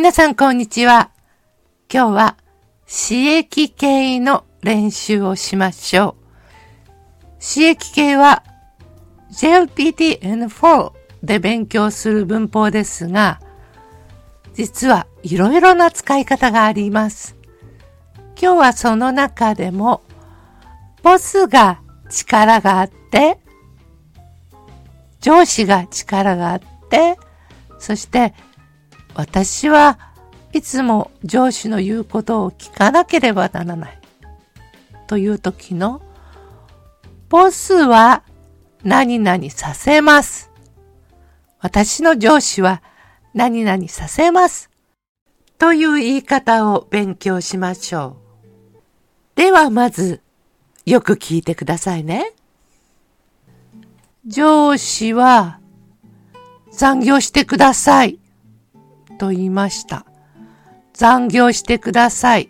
[0.00, 1.10] 皆さんこんにちは。
[1.92, 2.36] 今日は、
[2.86, 6.16] 刺激系の練習をしましょ
[6.88, 6.94] う。
[7.38, 8.42] 刺激系は
[9.30, 10.92] JLPTN4
[11.22, 13.40] で勉強する文法ですが、
[14.54, 17.36] 実はいろいろな使い方があります。
[18.40, 20.00] 今日はその中でも、
[21.02, 23.38] ボスが力があって、
[25.20, 27.18] 上司が力があって、
[27.78, 28.32] そして
[29.20, 29.98] 私は
[30.54, 33.98] いつも上司の言うことを聞かなければならない。
[35.06, 36.00] という時の、
[37.28, 38.22] ボスは
[38.82, 40.50] 何々させます。
[41.60, 42.82] 私の上司は
[43.34, 44.70] 何々させます。
[45.58, 48.16] という言い方を勉強しましょ
[49.36, 49.36] う。
[49.36, 50.22] ではまず、
[50.86, 52.32] よく聞いてくださいね。
[54.26, 55.60] 上司は
[56.72, 58.19] 残業してください。
[59.20, 60.06] と言いました。
[60.94, 62.48] 残業してください。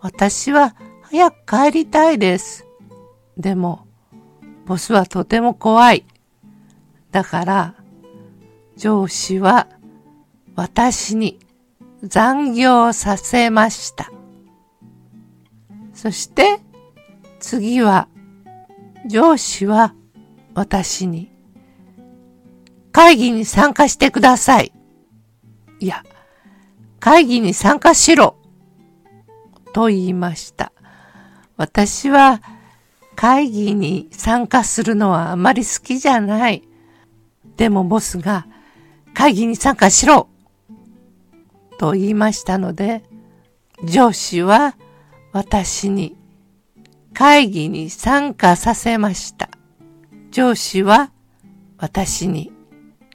[0.00, 2.64] 私は早く帰りたいです。
[3.36, 3.88] でも、
[4.66, 6.06] ボスはとても怖い。
[7.10, 7.74] だから、
[8.76, 9.66] 上司は
[10.54, 11.40] 私に
[12.04, 14.12] 残業させました。
[15.92, 16.60] そして、
[17.40, 18.06] 次は、
[19.08, 19.92] 上司は
[20.54, 21.32] 私に
[22.92, 24.75] 会議に参加してください。
[25.80, 26.02] いや、
[27.00, 28.36] 会議に参加しろ
[29.72, 30.72] と言いました。
[31.56, 32.40] 私は
[33.14, 36.62] 会議に参加するのはあまり好きじゃない。
[37.56, 38.46] でもボスが
[39.14, 40.28] 会議に参加しろ
[41.78, 43.02] と言いましたので、
[43.84, 44.76] 上司は
[45.32, 46.16] 私に
[47.12, 49.50] 会議に参加させました。
[50.30, 51.12] 上司は
[51.78, 52.52] 私に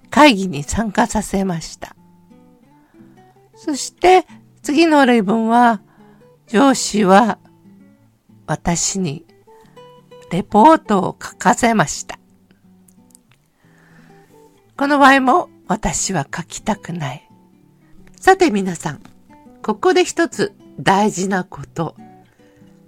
[0.09, 1.95] 会議に参加させました。
[3.63, 4.25] そして
[4.63, 5.81] 次の例文は、
[6.47, 7.37] 上司は
[8.47, 9.23] 私に
[10.31, 12.17] レポートを書かせました。
[14.75, 17.29] この場合も私は書きたくない。
[18.15, 19.01] さて皆さん、
[19.61, 21.95] ここで一つ大事なこと。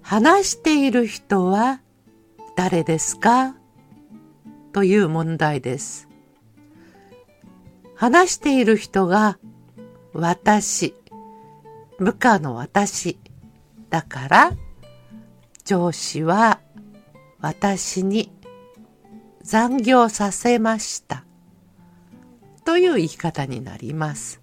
[0.02, 1.82] 話している人は
[2.56, 3.56] 誰ですか？
[4.74, 6.10] という問題です。
[7.96, 9.38] 話している人が
[10.14, 10.94] 私、
[11.98, 13.18] 部下の私。
[13.90, 14.52] だから、
[15.66, 16.60] 上司は
[17.40, 18.32] 私に
[19.42, 21.26] 残業させました。
[22.64, 24.42] という言い方になります。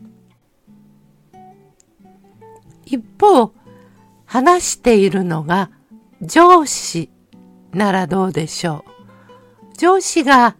[2.85, 3.53] 一方、
[4.27, 5.71] 話しているのが
[6.21, 7.11] 上司
[7.73, 8.85] ならどうでしょ
[9.73, 9.77] う。
[9.77, 10.57] 上司が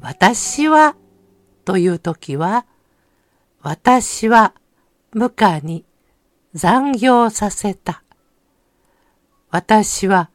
[0.00, 0.96] 私は
[1.64, 2.66] というときは
[3.62, 4.54] 私は
[5.10, 5.84] 部下に
[6.54, 8.02] 残業させた。
[9.50, 10.30] 私は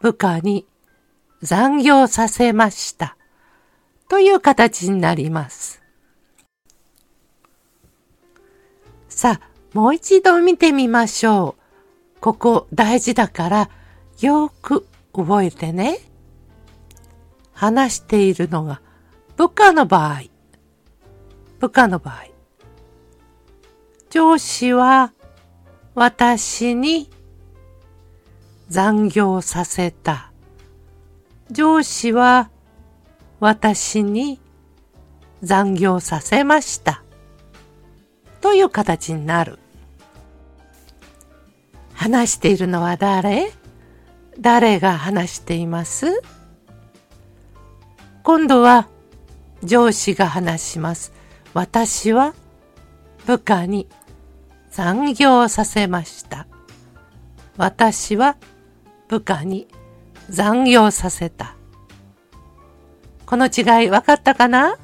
[0.00, 0.66] 部下に
[1.42, 3.16] 残業させました。
[4.08, 5.82] という形になります。
[9.08, 11.56] さあ、もう一度見てみましょ
[12.16, 12.20] う。
[12.20, 13.70] ここ大事だから
[14.20, 15.98] よく覚えてね。
[17.52, 18.80] 話しているのが
[19.36, 20.22] 部下の場合。
[21.58, 22.33] 部下の場合。
[24.14, 25.12] 上司は
[25.96, 27.10] 私に
[28.68, 30.30] 残業させた。
[31.50, 32.48] 上司は
[33.40, 34.38] 私に
[35.42, 37.02] 残業させました。
[38.40, 39.58] という形になる。
[41.94, 43.50] 話しているのは誰？
[44.38, 46.22] 誰が話しています？
[48.22, 48.86] 今度は
[49.64, 51.12] 上司が話します。
[51.52, 52.32] 私は
[53.26, 53.88] 部下に
[54.74, 56.48] 残業させました。
[57.56, 58.36] 私は
[59.06, 59.68] 部下に
[60.28, 61.54] 残業させた。
[63.24, 64.76] この違い分かったかな？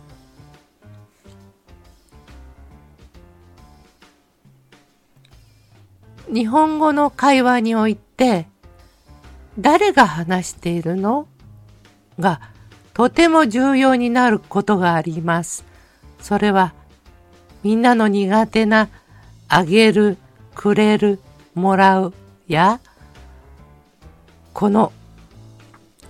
[6.33, 8.47] 日本語の会話において
[9.59, 11.27] 誰が話しているの？
[12.21, 12.41] が
[12.95, 15.65] とても重要になることがあります。
[16.21, 16.75] それは
[17.65, 18.89] みんなの苦手な
[19.51, 20.17] あげる、
[20.55, 21.21] くれる、
[21.55, 22.15] もらう
[22.47, 22.81] や、
[24.55, 24.93] この、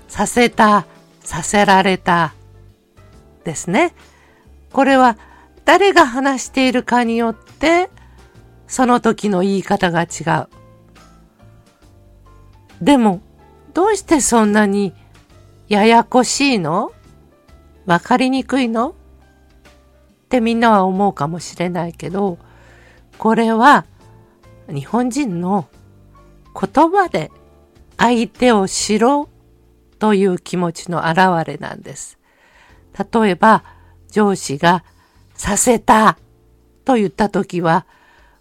[0.09, 0.87] させた、
[1.21, 2.35] させられた、
[3.45, 3.95] ですね。
[4.73, 5.17] これは
[5.65, 7.89] 誰が話しているかによって、
[8.69, 10.07] その時の言い方が違
[10.43, 10.49] う。
[12.85, 13.23] でも、
[13.73, 14.93] どうしてそんなに
[15.69, 16.93] ややこしいの？
[17.87, 18.91] わかりにくいの？
[18.91, 18.95] っ
[20.29, 22.39] てみんなは思うかもしれないけど、
[23.21, 23.85] これは
[24.67, 25.69] 日本人の
[26.59, 27.31] 言葉で
[27.99, 32.19] 相手を知ろうという気持ちの表れなんです。
[33.13, 33.63] 例えば、
[34.11, 34.85] 上司が
[35.35, 36.17] させた
[36.87, 37.85] と言ったときは、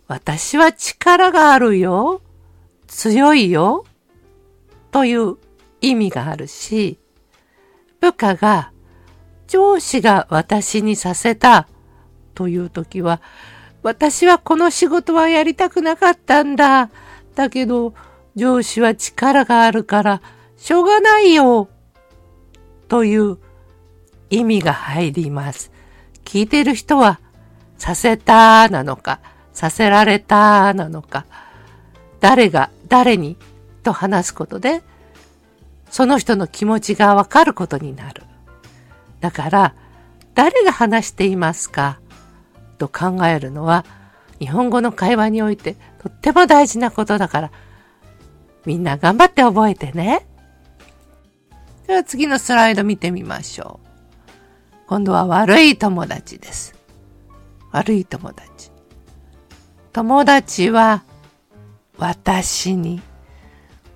[0.08, 2.22] 私は力があるよ、
[2.88, 3.84] 強いよ、
[4.92, 5.36] という
[5.82, 6.98] 意味があるし、
[8.00, 8.72] 部下が
[9.46, 11.68] 上司が私にさせた
[12.34, 13.22] というときは、
[13.82, 16.90] 私はこの仕事はやりたくなかったんだ。
[17.36, 17.94] だけど、
[18.36, 20.22] 上司は力があるから、
[20.58, 21.70] しょうがないよ。
[22.88, 23.38] という
[24.30, 25.72] 意味が入ります。
[26.26, 27.20] 聞いてる人は、
[27.78, 29.22] させたなのか、
[29.54, 31.26] させられたなのか、
[32.20, 33.38] 誰が誰に？
[33.84, 34.84] と話すことで、
[35.90, 38.24] その人の気持ちがわかることになる。
[39.22, 39.76] だから、
[40.36, 42.00] 誰が話していますか？
[42.80, 43.86] と考えるのは、
[44.40, 47.52] 日本語の会話においてとっても大事なことだから、
[48.66, 50.26] みんな頑張って覚えてね。
[51.86, 53.90] では次のスライド見てみましょう。
[54.88, 56.74] 今度は悪い友達です。
[57.72, 58.72] 悪い友達。
[59.92, 61.04] 友達は
[61.98, 63.02] 私に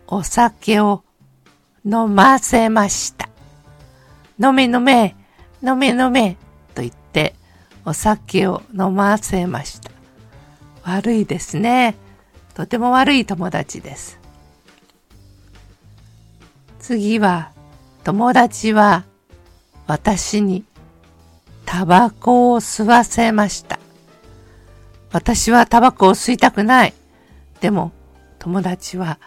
[0.08, 1.04] お酒を
[1.86, 3.30] 飲ませました。
[4.40, 5.16] 飲め飲め、
[5.62, 6.38] 飲め飲め
[7.86, 9.92] お酒を飲ませました。
[10.84, 11.96] 悪いですね。
[12.54, 14.20] とても悪い友達です。
[16.80, 17.52] 次は、
[18.04, 19.06] 友達は
[19.88, 20.66] 私に
[21.66, 23.80] タバコを吸わせました。
[25.12, 26.94] 私はタバコを吸いたくない。
[27.62, 27.92] でも
[28.40, 29.20] 友達は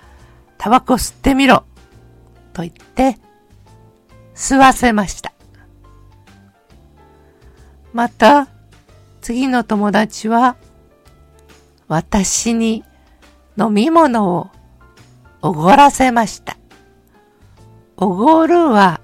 [0.58, 1.64] タバコ吸ってみろ
[2.52, 3.18] と言って
[4.34, 5.32] 吸わせました。
[7.96, 8.48] また
[9.22, 10.56] 次の友達は
[11.88, 12.84] 私に
[13.58, 14.50] 飲み物を
[15.40, 16.58] おごらせました。
[17.96, 19.00] おごるは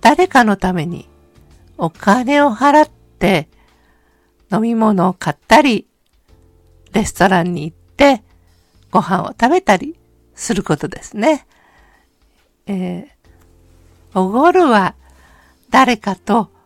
[0.00, 1.08] 誰かのために
[1.76, 3.48] お金を払って
[4.52, 5.88] 飲み物を買ったり、
[6.92, 8.22] レストランに行って
[8.92, 9.98] ご飯を食べたり
[10.36, 11.48] することですね。
[12.68, 14.94] えー、おごるは
[15.70, 16.56] 誰かと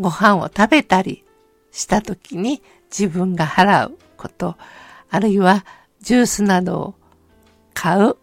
[0.00, 1.24] ご飯を食べたり
[1.70, 4.56] した時に自分が払うこと、
[5.10, 5.64] あるいは
[6.00, 6.94] ジュースなどを
[7.74, 8.16] 買う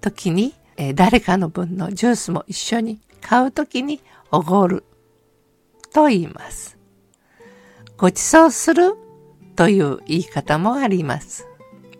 [0.00, 4.84] 時に、えー、誰かの分のジュースも一緒に買う時におごる
[5.92, 6.78] と言います。
[7.96, 8.94] ご馳走する
[9.56, 11.46] という言い方もあります。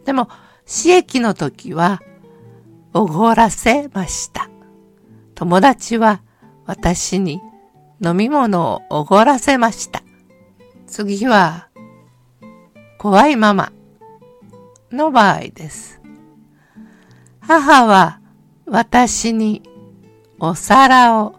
[0.04, 0.28] でも、
[0.64, 2.00] 死役の時は、
[2.94, 4.48] おごらせました。
[5.34, 6.22] 友達は
[6.66, 7.40] 私に
[8.00, 10.02] 飲み物をおごらせました。
[10.86, 11.68] 次は、
[12.98, 13.72] 怖いママ
[14.90, 16.00] の場合です。
[17.40, 18.20] 母は
[18.66, 19.62] 私に
[20.38, 21.36] お皿を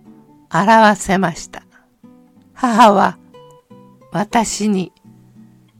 [0.50, 1.64] 洗わせました。
[2.54, 3.18] 母は
[4.12, 4.92] 私に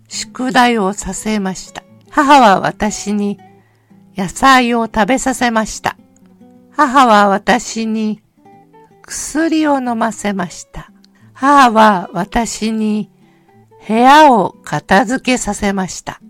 [0.08, 1.84] 宿題をさせました。
[2.10, 3.40] 母は私に
[4.16, 5.98] 野菜を食べさせました。
[6.72, 8.22] 母は私に
[9.10, 10.92] 薬を飲ませました。
[11.34, 13.10] 母は私に
[13.88, 16.22] 部屋を片付けさせました。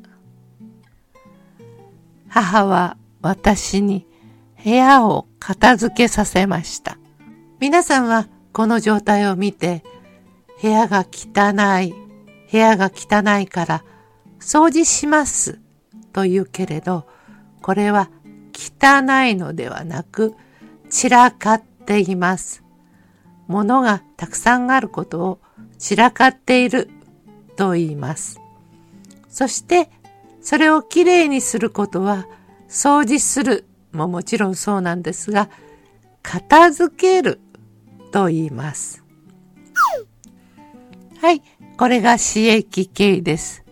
[2.30, 4.08] 母は私に
[4.64, 6.98] 部屋を片付けさせました。
[7.60, 9.84] 皆さんはこの状態を見て、
[10.62, 11.94] 部屋が汚い、
[12.50, 13.84] 部屋が汚いから
[14.40, 15.60] 掃除します
[16.14, 17.06] と言うけれど、
[17.62, 18.10] これは
[18.54, 20.34] 汚いのではなく
[20.90, 22.69] 散らかっています。
[23.50, 25.40] 物がたくさんあることを
[25.78, 26.90] 散らかっている
[27.58, 28.40] と言います。
[29.28, 29.90] そして
[30.42, 32.28] それをきれいにすることは
[32.70, 35.50] 掃除するももちろんそうなんですが
[36.22, 37.40] 片付ける
[38.12, 39.04] と言います。
[41.22, 41.42] はい、
[41.78, 43.66] これが刺激形です。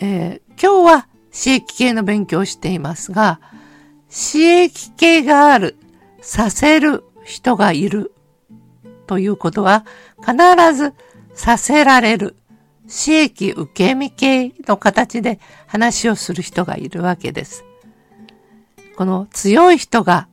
[0.00, 3.40] えー、今日は刺激系の勉強をしていますが、
[4.08, 5.76] 刺激系がある、
[6.20, 8.12] させる人がいる
[9.10, 9.84] ということは、
[10.20, 10.36] 必
[10.72, 10.94] ず
[11.34, 12.36] させられる、
[12.82, 17.64] 刺激受け身系の形で話をする人がいるわけです。
[18.96, 20.28] この強い人が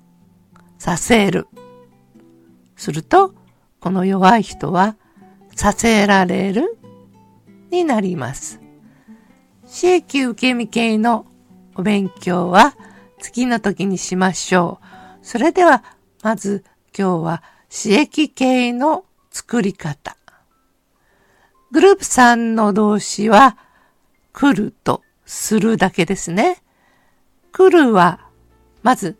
[0.77, 1.47] させる。
[2.75, 3.33] すると、
[3.79, 4.95] この弱い人は
[5.55, 6.77] させられる
[7.71, 8.59] になります。
[9.65, 11.25] 刺激受け身系の
[11.73, 12.75] お勉強は
[13.19, 14.79] 次の時にしましょ
[15.23, 15.25] う。
[15.25, 15.83] それでは、
[16.21, 16.63] まず
[16.95, 20.17] 今日は刺激系の作り方。
[21.71, 23.57] グループ3の動詞は、
[24.31, 26.61] 来るとするだけですね。
[27.51, 28.29] 来るは、
[28.83, 29.17] まず、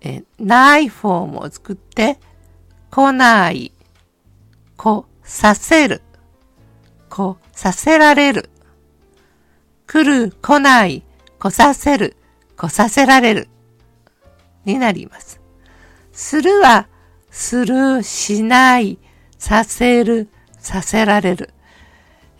[0.00, 2.18] えないフォームを作って、
[2.90, 3.72] 来ない、
[4.76, 6.02] 来させる、
[7.08, 8.50] 来させられる。
[9.86, 11.02] 来る、来ない、
[11.38, 12.16] 来させる、
[12.56, 13.48] 来させられる。
[14.64, 15.40] になります。
[16.12, 16.88] するは、
[17.38, 18.98] する、しない、
[19.38, 20.28] させる、
[20.58, 21.50] させられる。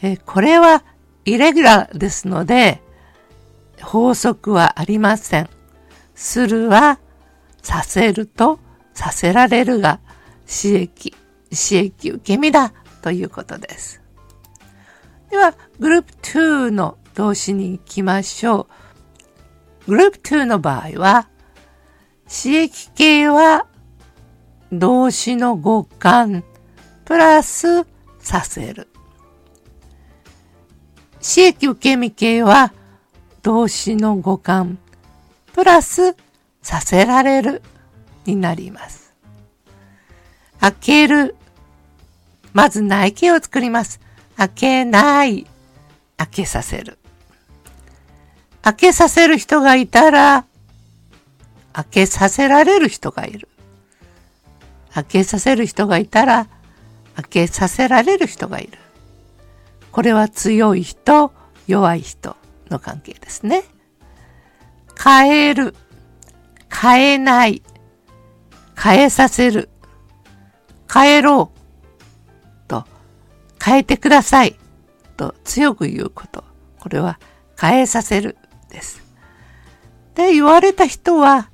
[0.02, 0.82] えこれは
[1.24, 2.82] イレギュラーですので、
[3.80, 5.48] 法則はありません。
[6.16, 6.98] するは、
[7.62, 8.58] させると
[8.92, 10.00] させられるが、
[10.48, 11.12] 刺激、
[11.50, 14.02] 刺激受け身だということです。
[15.30, 18.66] では、グループ2の動詞に行きましょ
[19.86, 19.92] う。
[19.92, 21.28] グループ2の場合は、
[22.26, 23.68] 刺激形は
[24.72, 26.44] 動詞の語感
[27.04, 27.86] プラス
[28.18, 28.88] させる。
[31.14, 32.72] 刺激受け身形は
[33.42, 34.78] 動詞の語感
[35.54, 36.14] プラス
[36.62, 37.62] させられる
[38.26, 39.14] になります。
[40.60, 41.34] 開ける。
[42.52, 44.00] まず内形を作ります。
[44.36, 45.46] 開けない。
[46.16, 46.98] 開けさせる。
[48.62, 50.44] 開けさせる人がいたら、
[51.72, 53.47] 開けさせられる人がいる。
[55.02, 56.48] 開けさせる人がいたら、
[57.14, 58.78] 開けさせられる人がいる。
[59.92, 61.32] これは強い人、
[61.66, 62.36] 弱い人
[62.70, 63.64] の関係ですね。
[65.02, 65.74] 変える、
[66.70, 67.62] 変えない、
[68.76, 69.68] 変えさせる、
[70.92, 72.84] 変えろうと、
[73.64, 74.56] 変えてください
[75.16, 76.44] と強く言うこと。
[76.80, 77.18] これは
[77.60, 78.36] 変えさせる
[78.70, 79.02] です。
[80.14, 81.50] で、言われた人は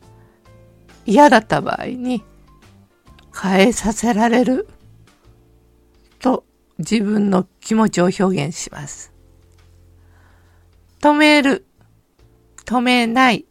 [1.06, 2.24] 嫌だった場合に
[3.42, 4.68] 変えさせられる？
[6.20, 6.44] と
[6.78, 9.12] 自分の気持ちを表現します。
[11.00, 11.66] 止める、
[12.64, 13.44] 止めない、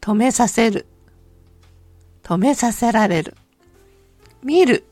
[0.00, 0.86] 止めさせる、
[2.22, 3.34] 止めさせられる、
[4.42, 4.84] 見る、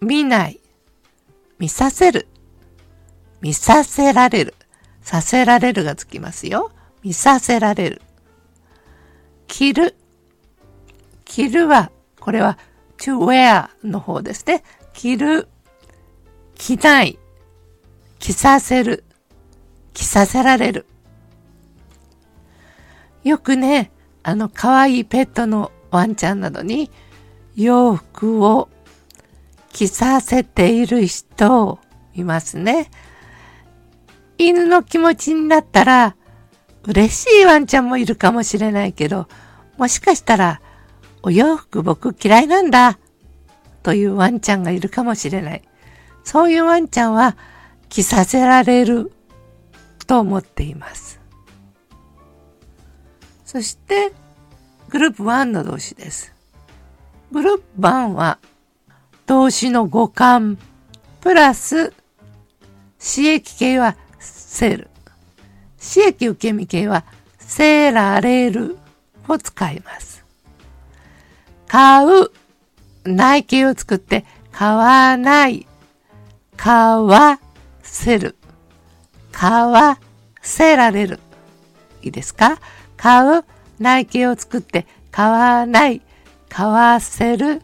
[0.00, 0.60] 見ない、
[1.58, 2.26] 見させる、
[3.42, 4.54] 見させられる、
[5.02, 6.72] させられるがつきますよ。
[7.02, 8.02] 見させられる。
[9.46, 9.94] 着る。
[11.24, 11.91] 着るは、
[12.22, 12.56] これは
[12.98, 14.62] to wear の方ですね。
[14.92, 15.48] 着る。
[16.54, 17.18] 着ない。
[18.20, 19.02] 着させる。
[19.92, 20.86] 着させられる。
[23.24, 23.90] よくね、
[24.22, 26.92] あの可愛いペットのワンちゃんなどに
[27.56, 28.68] 洋服を
[29.72, 31.80] 着させている人
[32.14, 32.88] いますね。
[34.38, 36.14] 犬の気持ちになったら
[36.84, 39.26] 嬉しいワンちゃんもいるかもしれないけど、
[39.76, 40.60] もしかしたら
[41.22, 42.98] お洋服僕嫌いなんだ
[43.82, 45.62] というワンちゃんがいるかもしれない。
[46.24, 47.36] そういうワンちゃんは
[47.88, 49.12] 着させられる
[50.06, 51.20] と思っています。
[53.44, 54.12] そして、
[54.88, 56.32] グループ1の動詞です。
[57.30, 58.38] グループ1は
[59.26, 60.58] 動詞の語感
[61.20, 61.90] プラス
[62.98, 64.88] 刺激形はせる。
[65.78, 67.04] 刺激受け身形は
[67.38, 68.78] せられる
[69.28, 70.11] を使います。
[71.72, 72.30] 買う。
[73.04, 75.66] 内形を作って買わない。
[76.54, 77.40] 買わ
[77.82, 78.36] せる。
[79.32, 79.98] 買わ
[80.42, 81.18] せられる。
[82.02, 82.58] いいですか？
[82.98, 83.44] 買う。
[83.78, 86.02] 内形を作って買わない。
[86.50, 87.62] 買わせる。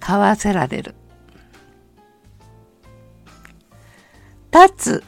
[0.00, 0.94] 買わせられる。
[4.50, 5.04] 立つ。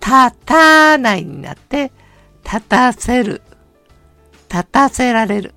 [0.00, 1.92] 立たないになって、
[2.42, 3.40] 立たせる。
[4.50, 5.54] 立たせられる。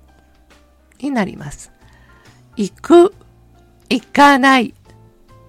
[1.00, 1.72] になります。
[2.56, 3.14] 行く、
[3.90, 4.74] 行かない、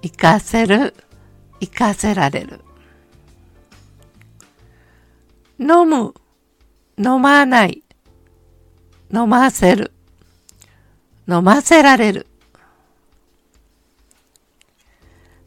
[0.01, 0.93] 行かせる、
[1.61, 2.59] 行かせられる。
[5.57, 6.13] 飲む、
[6.97, 7.81] 飲まない、
[9.13, 9.93] 飲ませる、
[11.29, 12.27] 飲ませられる。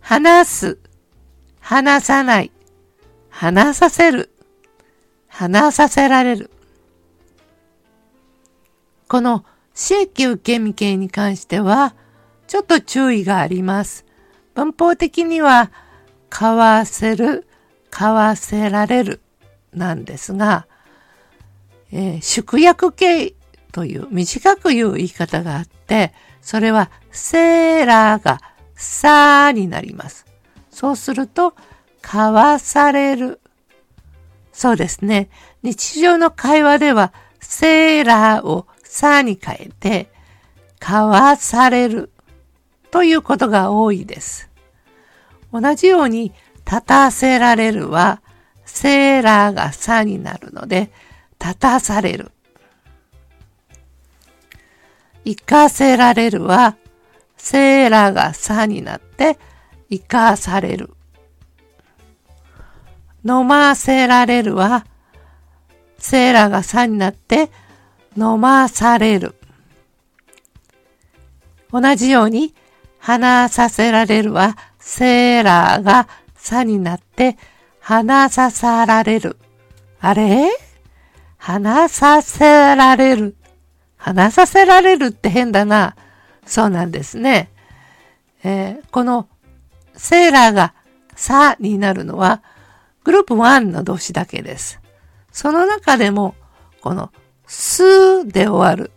[0.01, 0.79] 話す、
[1.61, 2.51] 話さない、
[3.29, 4.31] 話させる、
[5.29, 6.51] 話させられる。
[9.09, 9.45] この
[9.81, 11.95] 刺激受け身形に関しては、
[12.47, 14.05] ちょっと注意があります。
[14.55, 15.71] 文法的には、
[16.29, 17.47] 買わせる、
[17.89, 19.21] 買わせられる
[19.73, 20.67] なんですが、
[21.93, 23.35] えー、縮約形
[23.73, 28.41] という短く言う言い方があって、それはセーラーが
[28.75, 30.27] さーになります。
[30.71, 31.55] そうすると、
[32.03, 33.41] 買わされる。
[34.53, 35.31] そうですね。
[35.63, 40.11] 日常の会話では、セーラーをさに変えて、
[40.81, 42.11] かわされる
[42.91, 44.51] ということが多いです。
[45.53, 46.33] 同じように、
[46.67, 48.21] 立たせられるは、
[48.65, 50.91] セーラーがさになるので、
[51.41, 52.33] 立たされる。
[55.25, 56.77] 生かせられるは、
[57.37, 59.39] セーラーがさになって、
[59.89, 60.91] 生かされる。
[63.25, 64.85] 飲ませられるは、
[65.97, 67.51] セーラーがさになって、
[68.21, 69.35] 飲まされる。
[71.73, 72.55] 同じように、
[72.99, 77.39] 話させられるは、セーラーがさになって、
[77.81, 79.39] 話ささられる。
[80.01, 80.51] あれ？
[81.39, 83.37] 話させられる。
[83.97, 85.97] 話させられるって変だな。
[86.45, 87.51] そうなんですね。
[88.43, 89.29] えー、この
[89.95, 90.75] セーラーが
[91.15, 92.43] さになるのは
[93.05, 94.81] グループ1の動詞だけです。
[95.33, 96.35] その中でも
[96.81, 97.13] この
[97.51, 98.93] すで終わる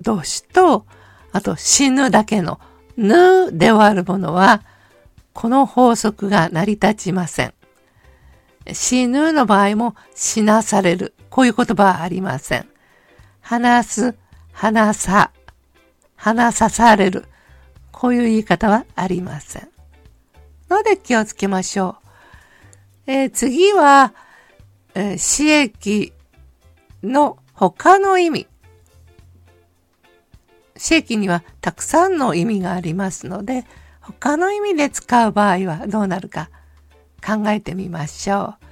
[0.00, 0.86] 動詞と
[1.32, 2.58] あと死ぬだけの
[2.96, 4.62] ぬで終わるものは
[5.34, 7.52] この法則が成り立ちません。
[8.72, 11.12] 死ぬの場合も死なされる。
[11.28, 12.66] こういう言葉はありません。
[13.42, 14.14] 話す、
[14.52, 15.30] 話さ、
[16.16, 17.26] 話さされる。
[17.92, 19.68] こういう言い方はありません。
[20.70, 21.96] ので気をつけましょ
[23.06, 23.10] う。
[23.12, 24.14] えー、次は、
[24.94, 26.14] えー、刺激
[27.02, 28.46] の他の意味。
[30.74, 33.64] 刺激にはたくさんの意味がありますので、
[34.00, 36.50] 他の意味で使う場合はどうなるか
[37.24, 38.64] 考えてみましょう。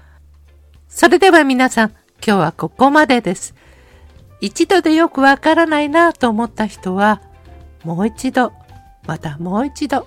[0.89, 3.55] それでは皆さん、今日はここまでです。
[4.41, 7.23] 一度でよくわからないなと思った人は、
[7.85, 8.53] もう一度、
[9.07, 10.07] またもう一度、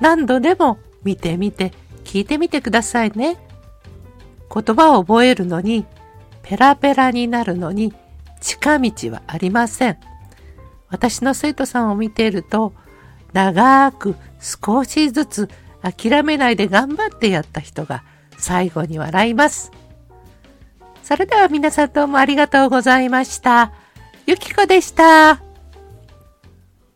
[0.00, 1.72] 何度でも見てみて、
[2.04, 3.36] 聞いてみてくださいね。
[4.54, 5.84] 言葉を覚えるのに、
[6.48, 7.92] ペラペラになるのに、
[8.40, 9.98] 近道はありません。
[10.88, 12.72] 私の生徒さんを見ていると、
[13.34, 15.50] 長く少しずつ
[15.82, 18.02] 諦めないで頑張ってやった人が
[18.38, 19.72] 最後に笑います。
[21.02, 23.72] それでは皆さんどうもありがとうございました。
[24.26, 25.47] ゆきこでした。